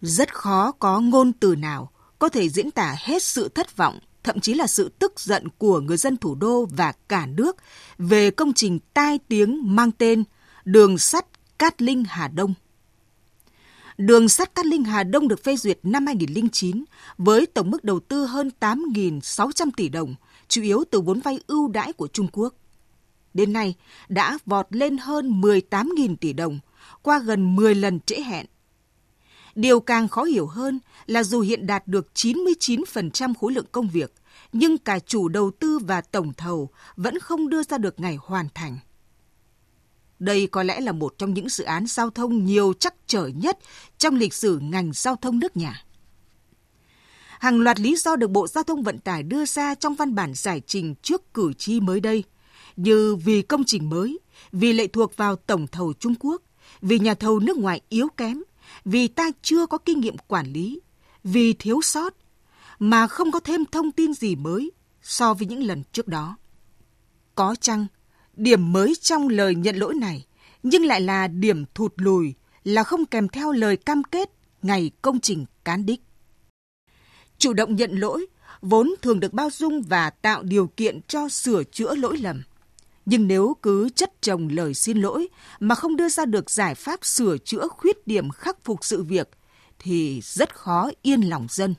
Rất 0.00 0.34
khó 0.34 0.72
có 0.72 1.00
ngôn 1.00 1.32
từ 1.32 1.56
nào 1.56 1.90
có 2.18 2.28
thể 2.28 2.48
diễn 2.48 2.70
tả 2.70 2.96
hết 2.98 3.22
sự 3.22 3.48
thất 3.48 3.76
vọng, 3.76 3.98
thậm 4.22 4.40
chí 4.40 4.54
là 4.54 4.66
sự 4.66 4.88
tức 4.98 5.20
giận 5.20 5.48
của 5.58 5.80
người 5.80 5.96
dân 5.96 6.16
thủ 6.16 6.34
đô 6.34 6.66
và 6.76 6.92
cả 7.08 7.26
nước 7.26 7.56
về 7.98 8.30
công 8.30 8.52
trình 8.52 8.78
tai 8.94 9.18
tiếng 9.28 9.76
mang 9.76 9.92
tên 9.92 10.24
Đường 10.64 10.98
sắt 10.98 11.26
Cát 11.58 11.82
Linh 11.82 12.04
Hà 12.04 12.28
Đông. 12.28 12.54
Đường 13.98 14.28
sắt 14.28 14.54
Cát 14.54 14.66
Linh 14.66 14.84
Hà 14.84 15.02
Đông 15.02 15.28
được 15.28 15.44
phê 15.44 15.56
duyệt 15.56 15.78
năm 15.82 16.06
2009 16.06 16.84
với 17.18 17.46
tổng 17.46 17.70
mức 17.70 17.84
đầu 17.84 18.00
tư 18.00 18.26
hơn 18.26 18.50
8.600 18.60 19.70
tỷ 19.76 19.88
đồng, 19.88 20.14
chủ 20.48 20.62
yếu 20.62 20.84
từ 20.90 21.00
vốn 21.00 21.20
vay 21.20 21.40
ưu 21.46 21.68
đãi 21.68 21.92
của 21.92 22.08
Trung 22.08 22.28
Quốc. 22.32 22.54
Đến 23.34 23.52
nay 23.52 23.74
đã 24.08 24.38
vọt 24.46 24.66
lên 24.70 24.98
hơn 24.98 25.40
18.000 25.40 26.16
tỷ 26.16 26.32
đồng, 26.32 26.58
qua 27.02 27.18
gần 27.18 27.56
10 27.56 27.74
lần 27.74 28.00
trễ 28.00 28.22
hẹn. 28.22 28.46
Điều 29.58 29.80
càng 29.80 30.08
khó 30.08 30.22
hiểu 30.22 30.46
hơn 30.46 30.80
là 31.06 31.22
dù 31.22 31.40
hiện 31.40 31.66
đạt 31.66 31.88
được 31.88 32.06
99% 32.14 33.34
khối 33.34 33.52
lượng 33.52 33.66
công 33.72 33.88
việc, 33.88 34.12
nhưng 34.52 34.78
cả 34.78 34.98
chủ 34.98 35.28
đầu 35.28 35.50
tư 35.50 35.78
và 35.78 36.00
tổng 36.00 36.32
thầu 36.32 36.68
vẫn 36.96 37.18
không 37.18 37.48
đưa 37.48 37.62
ra 37.62 37.78
được 37.78 38.00
ngày 38.00 38.18
hoàn 38.20 38.48
thành. 38.54 38.78
Đây 40.18 40.46
có 40.46 40.62
lẽ 40.62 40.80
là 40.80 40.92
một 40.92 41.14
trong 41.18 41.34
những 41.34 41.48
dự 41.48 41.64
án 41.64 41.86
giao 41.86 42.10
thông 42.10 42.44
nhiều 42.44 42.72
chắc 42.80 42.94
trở 43.06 43.26
nhất 43.26 43.58
trong 43.98 44.16
lịch 44.16 44.34
sử 44.34 44.58
ngành 44.58 44.90
giao 44.94 45.16
thông 45.16 45.38
nước 45.38 45.56
nhà. 45.56 45.82
Hàng 47.40 47.60
loạt 47.60 47.80
lý 47.80 47.96
do 47.96 48.16
được 48.16 48.30
Bộ 48.30 48.46
Giao 48.46 48.64
thông 48.64 48.82
Vận 48.82 48.98
tải 48.98 49.22
đưa 49.22 49.44
ra 49.44 49.74
trong 49.74 49.94
văn 49.94 50.14
bản 50.14 50.32
giải 50.34 50.62
trình 50.66 50.94
trước 51.02 51.34
cử 51.34 51.52
tri 51.52 51.80
mới 51.80 52.00
đây, 52.00 52.24
như 52.76 53.16
vì 53.16 53.42
công 53.42 53.64
trình 53.64 53.90
mới, 53.90 54.18
vì 54.52 54.72
lệ 54.72 54.86
thuộc 54.86 55.16
vào 55.16 55.36
tổng 55.36 55.66
thầu 55.66 55.92
Trung 55.92 56.14
Quốc, 56.20 56.42
vì 56.82 56.98
nhà 56.98 57.14
thầu 57.14 57.40
nước 57.40 57.56
ngoài 57.56 57.80
yếu 57.88 58.08
kém, 58.16 58.42
vì 58.84 59.08
ta 59.08 59.30
chưa 59.42 59.66
có 59.66 59.78
kinh 59.78 60.00
nghiệm 60.00 60.16
quản 60.18 60.46
lý, 60.52 60.80
vì 61.24 61.52
thiếu 61.52 61.80
sót, 61.82 62.14
mà 62.78 63.06
không 63.06 63.30
có 63.30 63.40
thêm 63.40 63.64
thông 63.64 63.92
tin 63.92 64.14
gì 64.14 64.36
mới 64.36 64.72
so 65.02 65.34
với 65.34 65.46
những 65.46 65.62
lần 65.62 65.82
trước 65.92 66.08
đó. 66.08 66.36
Có 67.34 67.54
chăng 67.60 67.86
Điểm 68.38 68.72
mới 68.72 68.94
trong 69.00 69.28
lời 69.28 69.54
nhận 69.54 69.76
lỗi 69.76 69.94
này, 69.94 70.26
nhưng 70.62 70.84
lại 70.84 71.00
là 71.00 71.28
điểm 71.28 71.64
thụt 71.74 71.92
lùi 71.96 72.34
là 72.64 72.84
không 72.84 73.06
kèm 73.06 73.28
theo 73.28 73.52
lời 73.52 73.76
cam 73.76 74.04
kết 74.04 74.30
ngày 74.62 74.90
công 75.02 75.20
trình 75.20 75.46
cán 75.64 75.86
đích. 75.86 76.00
Chủ 77.38 77.52
động 77.52 77.76
nhận 77.76 77.90
lỗi 77.92 78.26
vốn 78.60 78.94
thường 79.02 79.20
được 79.20 79.32
bao 79.32 79.50
dung 79.50 79.82
và 79.82 80.10
tạo 80.10 80.42
điều 80.42 80.66
kiện 80.66 81.00
cho 81.08 81.28
sửa 81.28 81.64
chữa 81.64 81.94
lỗi 81.94 82.16
lầm. 82.16 82.42
Nhưng 83.10 83.28
nếu 83.28 83.56
cứ 83.62 83.88
chất 83.88 84.22
chồng 84.22 84.48
lời 84.48 84.74
xin 84.74 84.98
lỗi 84.98 85.28
mà 85.60 85.74
không 85.74 85.96
đưa 85.96 86.08
ra 86.08 86.24
được 86.24 86.50
giải 86.50 86.74
pháp 86.74 87.04
sửa 87.04 87.38
chữa 87.38 87.68
khuyết 87.68 88.06
điểm 88.06 88.30
khắc 88.30 88.64
phục 88.64 88.84
sự 88.84 89.02
việc 89.02 89.28
thì 89.78 90.20
rất 90.22 90.54
khó 90.54 90.90
yên 91.02 91.20
lòng 91.20 91.46
dân. 91.50 91.74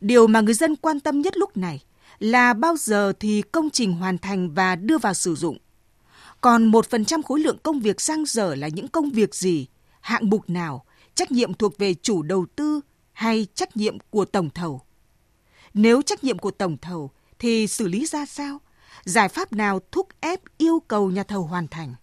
Điều 0.00 0.26
mà 0.26 0.40
người 0.40 0.54
dân 0.54 0.76
quan 0.76 1.00
tâm 1.00 1.20
nhất 1.20 1.36
lúc 1.36 1.56
này 1.56 1.84
là 2.18 2.54
bao 2.54 2.76
giờ 2.76 3.12
thì 3.20 3.42
công 3.42 3.70
trình 3.70 3.92
hoàn 3.92 4.18
thành 4.18 4.54
và 4.54 4.76
đưa 4.76 4.98
vào 4.98 5.14
sử 5.14 5.34
dụng. 5.34 5.58
Còn 6.40 6.70
1% 6.70 7.22
khối 7.22 7.40
lượng 7.40 7.58
công 7.62 7.80
việc 7.80 8.00
sang 8.00 8.24
dở 8.26 8.54
là 8.54 8.68
những 8.68 8.88
công 8.88 9.10
việc 9.10 9.34
gì, 9.34 9.66
hạng 10.00 10.30
mục 10.30 10.50
nào, 10.50 10.84
trách 11.14 11.32
nhiệm 11.32 11.54
thuộc 11.54 11.78
về 11.78 11.94
chủ 11.94 12.22
đầu 12.22 12.46
tư 12.56 12.80
hay 13.12 13.46
trách 13.54 13.76
nhiệm 13.76 13.98
của 14.10 14.24
tổng 14.24 14.50
thầu. 14.50 14.80
Nếu 15.74 16.02
trách 16.02 16.24
nhiệm 16.24 16.38
của 16.38 16.50
tổng 16.50 16.76
thầu 16.82 17.10
thì 17.38 17.66
xử 17.66 17.88
lý 17.88 18.06
ra 18.06 18.26
sao? 18.26 18.60
Giải 19.04 19.28
pháp 19.28 19.52
nào 19.52 19.80
thúc 19.92 20.08
ép 20.20 20.40
yêu 20.58 20.82
cầu 20.88 21.10
nhà 21.10 21.22
thầu 21.22 21.42
hoàn 21.42 21.68
thành? 21.68 21.94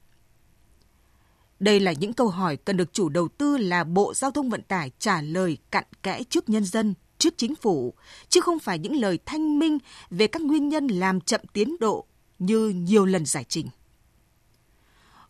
Đây 1.59 1.79
là 1.79 1.91
những 1.91 2.13
câu 2.13 2.27
hỏi 2.27 2.57
cần 2.57 2.77
được 2.77 2.93
chủ 2.93 3.09
đầu 3.09 3.27
tư 3.27 3.57
là 3.57 3.83
Bộ 3.83 4.13
Giao 4.13 4.31
thông 4.31 4.49
Vận 4.49 4.61
tải 4.61 4.91
trả 4.99 5.21
lời 5.21 5.57
cặn 5.71 5.83
kẽ 6.03 6.23
trước 6.29 6.49
nhân 6.49 6.65
dân 6.65 6.93
trước 7.17 7.33
chính 7.37 7.55
phủ, 7.55 7.93
chứ 8.29 8.41
không 8.41 8.59
phải 8.59 8.79
những 8.79 8.95
lời 8.95 9.19
thanh 9.25 9.59
minh 9.59 9.77
về 10.09 10.27
các 10.27 10.41
nguyên 10.41 10.69
nhân 10.69 10.87
làm 10.87 11.21
chậm 11.21 11.41
tiến 11.53 11.75
độ 11.79 12.05
như 12.39 12.69
nhiều 12.69 13.05
lần 13.05 13.25
giải 13.25 13.43
trình. 13.43 13.67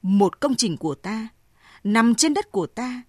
Một 0.02 0.40
công 0.40 0.56
trình 0.56 0.78
của 0.78 0.96
ta, 0.96 1.28
nằm 1.84 2.16
trên 2.16 2.34
đất 2.34 2.52
của 2.52 2.68
ta, 2.68 3.04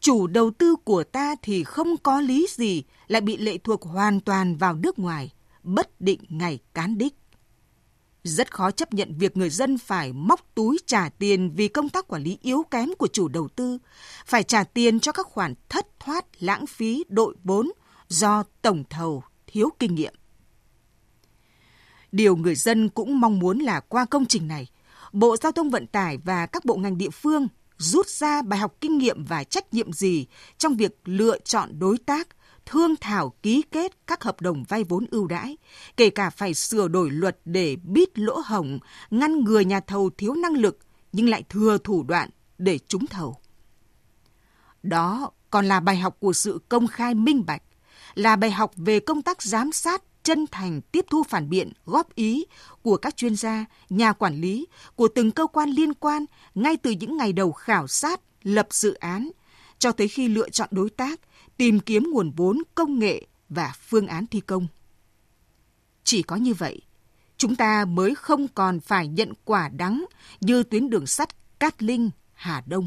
chủ 0.00 0.26
đầu 0.26 0.50
tư 0.50 0.76
của 0.84 1.04
ta 1.04 1.34
thì 1.42 1.64
không 1.64 1.96
có 1.96 2.20
lý 2.20 2.46
gì 2.50 2.82
lại 3.08 3.20
bị 3.20 3.36
lệ 3.36 3.58
thuộc 3.58 3.82
hoàn 3.82 4.20
toàn 4.20 4.56
vào 4.56 4.74
nước 4.74 4.98
ngoài, 4.98 5.32
bất 5.62 6.00
định 6.00 6.20
ngày 6.28 6.58
cán 6.74 6.98
đích. 6.98 7.14
Rất 8.24 8.54
khó 8.54 8.70
chấp 8.70 8.94
nhận 8.94 9.14
việc 9.18 9.36
người 9.36 9.50
dân 9.50 9.78
phải 9.78 10.12
móc 10.12 10.54
túi 10.54 10.78
trả 10.86 11.08
tiền 11.08 11.50
vì 11.50 11.68
công 11.68 11.88
tác 11.88 12.08
quản 12.08 12.22
lý 12.22 12.38
yếu 12.42 12.62
kém 12.70 12.88
của 12.98 13.06
chủ 13.06 13.28
đầu 13.28 13.48
tư, 13.48 13.78
phải 14.26 14.42
trả 14.42 14.64
tiền 14.64 15.00
cho 15.00 15.12
các 15.12 15.26
khoản 15.26 15.54
thất 15.68 15.86
thoát, 16.00 16.42
lãng 16.42 16.66
phí, 16.66 17.04
đội 17.08 17.34
vốn 17.44 17.72
do 18.08 18.44
tổng 18.62 18.84
thầu 18.90 19.22
thiếu 19.46 19.68
kinh 19.78 19.94
nghiệm. 19.94 20.14
Điều 22.12 22.36
người 22.36 22.54
dân 22.54 22.88
cũng 22.88 23.20
mong 23.20 23.38
muốn 23.38 23.58
là 23.58 23.80
qua 23.80 24.04
công 24.04 24.26
trình 24.26 24.48
này, 24.48 24.66
Bộ 25.12 25.36
Giao 25.36 25.52
thông 25.52 25.70
Vận 25.70 25.86
tải 25.86 26.18
và 26.24 26.46
các 26.46 26.64
bộ 26.64 26.76
ngành 26.76 26.98
địa 26.98 27.10
phương 27.10 27.48
rút 27.76 28.08
ra 28.08 28.42
bài 28.42 28.58
học 28.58 28.76
kinh 28.80 28.98
nghiệm 28.98 29.24
và 29.24 29.44
trách 29.44 29.74
nhiệm 29.74 29.92
gì 29.92 30.26
trong 30.58 30.76
việc 30.76 30.96
lựa 31.04 31.38
chọn 31.38 31.78
đối 31.78 31.98
tác, 31.98 32.28
thương 32.66 32.96
thảo 33.00 33.34
ký 33.42 33.62
kết 33.70 34.06
các 34.06 34.24
hợp 34.24 34.40
đồng 34.40 34.64
vay 34.68 34.84
vốn 34.84 35.06
ưu 35.10 35.26
đãi, 35.26 35.56
kể 35.96 36.10
cả 36.10 36.30
phải 36.30 36.54
sửa 36.54 36.88
đổi 36.88 37.10
luật 37.10 37.38
để 37.44 37.76
bít 37.82 38.18
lỗ 38.18 38.42
hổng, 38.44 38.78
ngăn 39.10 39.44
ngừa 39.44 39.60
nhà 39.60 39.80
thầu 39.80 40.10
thiếu 40.18 40.34
năng 40.34 40.54
lực 40.54 40.78
nhưng 41.12 41.28
lại 41.28 41.42
thừa 41.48 41.78
thủ 41.84 42.02
đoạn 42.02 42.30
để 42.58 42.78
trúng 42.78 43.06
thầu. 43.06 43.36
Đó 44.82 45.30
còn 45.50 45.66
là 45.66 45.80
bài 45.80 45.96
học 45.96 46.16
của 46.20 46.32
sự 46.32 46.60
công 46.68 46.86
khai 46.86 47.14
minh 47.14 47.46
bạch, 47.46 47.62
là 48.14 48.36
bài 48.36 48.50
học 48.50 48.72
về 48.76 49.00
công 49.00 49.22
tác 49.22 49.42
giám 49.42 49.72
sát 49.72 50.02
chân 50.22 50.46
thành 50.46 50.80
tiếp 50.80 51.06
thu 51.10 51.22
phản 51.22 51.48
biện, 51.48 51.72
góp 51.84 52.14
ý 52.14 52.44
của 52.82 52.96
các 52.96 53.16
chuyên 53.16 53.36
gia, 53.36 53.64
nhà 53.90 54.12
quản 54.12 54.40
lý, 54.40 54.66
của 54.96 55.08
từng 55.08 55.30
cơ 55.30 55.46
quan 55.46 55.70
liên 55.70 55.94
quan 55.94 56.24
ngay 56.54 56.76
từ 56.76 56.90
những 56.90 57.16
ngày 57.16 57.32
đầu 57.32 57.52
khảo 57.52 57.86
sát, 57.86 58.20
lập 58.42 58.66
dự 58.70 58.94
án, 58.94 59.30
cho 59.78 59.92
tới 59.92 60.08
khi 60.08 60.28
lựa 60.28 60.50
chọn 60.50 60.68
đối 60.70 60.90
tác, 60.90 61.20
tìm 61.56 61.80
kiếm 61.80 62.10
nguồn 62.12 62.30
vốn, 62.30 62.62
công 62.74 62.98
nghệ 62.98 63.26
và 63.48 63.72
phương 63.88 64.06
án 64.06 64.26
thi 64.26 64.40
công. 64.40 64.66
Chỉ 66.04 66.22
có 66.22 66.36
như 66.36 66.54
vậy, 66.54 66.80
chúng 67.36 67.56
ta 67.56 67.84
mới 67.84 68.14
không 68.14 68.48
còn 68.48 68.80
phải 68.80 69.08
nhận 69.08 69.32
quả 69.44 69.68
đắng 69.68 70.04
như 70.40 70.62
tuyến 70.62 70.90
đường 70.90 71.06
sắt 71.06 71.58
Cát 71.58 71.82
Linh, 71.82 72.10
Hà 72.32 72.62
Đông. 72.66 72.86